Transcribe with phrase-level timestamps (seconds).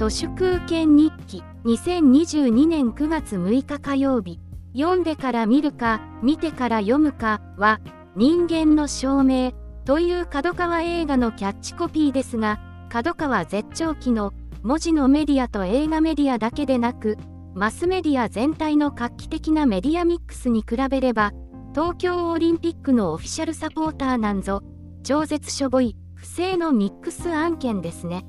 [0.00, 4.40] 都市空権日記2022年9月6日火曜日
[4.74, 7.82] 読んでから見るか見てから読むかは
[8.16, 9.52] 人間の証明
[9.84, 14.32] という角川映画のキャッチコピーですが角川絶頂期の
[14.62, 17.18] 文字のメディアと映画メディアだけでなく
[17.54, 21.32] マスメディア全体の画期的なメディアミックスに比べれば
[21.74, 24.62] 東京オリンピックのオフィシャルサポーターなんぞ
[25.02, 28.24] 超絶しょぼい不正のミックス案件ですね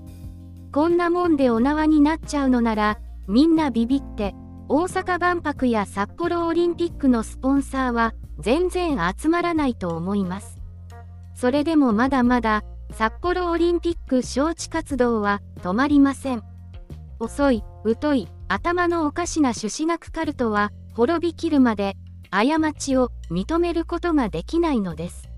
[0.74, 4.34] こんなもんでお縄になっちゃうのならみんなビビって
[4.70, 10.62] 大阪万博や札幌オリンピックのスポンサーは全然集まらないと思います。
[11.36, 12.64] それでもまだまだ
[12.94, 16.44] 札幌オリンピック招致活動は止まりません。
[17.20, 17.66] 遅い
[18.02, 21.98] 疎い頭のおかしな朱子学カルトは滅びきるまで
[22.30, 25.30] 過ちを認めることができないのです。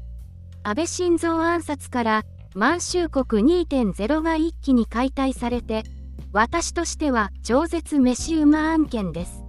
[0.62, 2.24] 安倍晋三暗殺から
[2.56, 5.84] 満州国2.0が一気に解体されて
[6.32, 9.44] 私としては超絶飯うま案件です。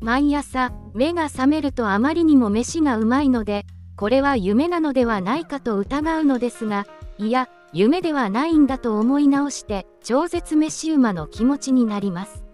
[0.00, 3.64] 毎朝目が覚めるとあまりにも飯がうまいので
[3.96, 6.86] これは夢なのではないかと疑うのですが
[7.18, 12.44] いや夢ではないんだと思い直して超絶飯馬の気持ちになります。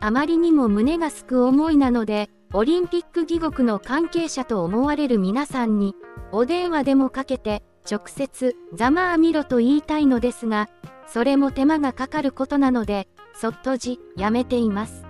[0.00, 5.94] あまりにも胸がすく思いなのでオリンピック義国の関係者と思われる皆さんに
[6.30, 10.68] お電話でもかけて直接ざまあみろと言いたいのですが
[11.06, 15.04] それも手間がかかることなのでそっとじやめています。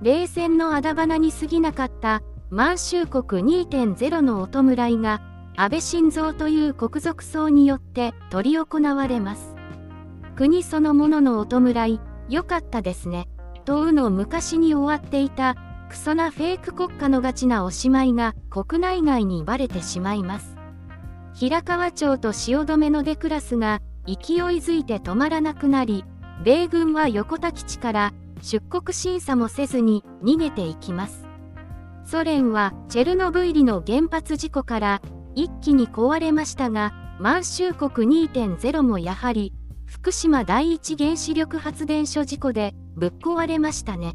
[0.00, 5.20] 冷戦のあだ花に過ぎなかった満州国2.0のお弔いが
[5.56, 9.56] 安倍晋三という国賊葬によって執り行われます。
[10.36, 13.28] 国そのもののお弔い良かったですね。
[13.64, 15.56] とうの昔に終わっていた
[15.90, 20.57] クソなフェイク国家のガチなおしまいが国内外にバレてしまいます。
[21.38, 24.16] 平川町と汐留のデクラスが勢い
[24.58, 26.04] づいて止まらなくなり
[26.42, 31.28] 米軍は横田基地から出国審査もせずに逃げていきます。
[32.04, 35.00] ソ連はチェルノブイリの原発事故から
[35.36, 39.52] 一気に壊れましたが満州国2.0もやはり
[39.86, 44.14] 福島第一原子力発電所事故でぶっ壊れましたね。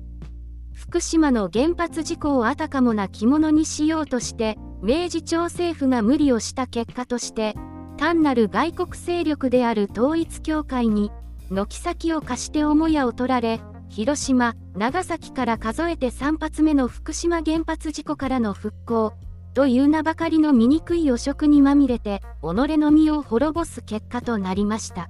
[0.73, 7.55] 福島の原発事故をあたかもな着物にしようとして明治朝政府が無理をした結果として
[7.95, 11.09] 単なる外国勢力である統一教会に
[11.49, 19.13] 軒先を貸して母屋を取られ広島長崎から数えて3発目の福島原発事故からの復興
[19.53, 22.45] という名ばかりの醜い汚職にまみれて己
[22.77, 25.09] の身を滅ぼす結果となりました。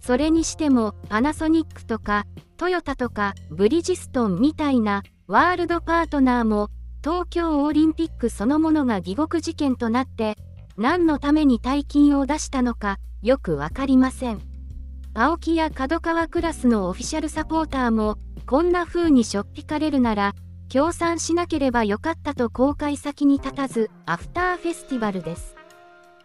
[0.00, 2.24] それにしてもパナソニックとか
[2.56, 6.70] トヨタとかブリヂストンみたいなワールドパートナーも
[7.10, 10.36] 東京オリンピックそのものが疑獄事件となって
[10.76, 14.42] 何のために大金を出したのかよく分かりません。
[15.14, 20.34] 青木や角川クラスのオフィシャルサポーターもこんな風にしょっぴかれるなら
[20.68, 25.56] 協賛しなければよかったと公開先に立たずアフターフェスティバルです。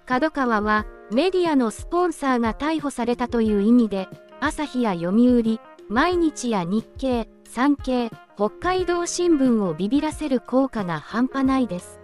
[0.06, 4.10] 角川はメディアのスポンサーが逮捕されたという意味で
[4.42, 12.00] 朝日や読売毎日や日経、産経、北海道新聞をビビらせる効果が半端ないです。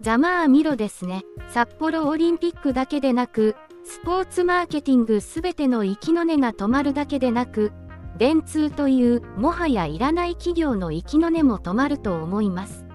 [0.00, 1.24] ざまあみろですね。
[1.48, 7.72] 札幌オリンピックだけでなく、スポーツマーケティングすべての息の根が止まるだけでなく、
[8.18, 12.86] 電通というもはやいらない企業の息の根も止まると思います。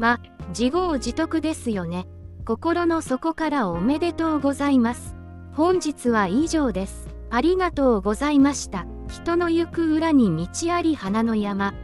[0.00, 2.08] ま、自業自得ですよね。
[2.44, 5.14] 心の底からおめでとうございます。
[5.52, 7.08] 本日は以上です。
[7.30, 8.84] ありがとうございました。
[9.08, 11.74] 人の行く裏に道あり花の山。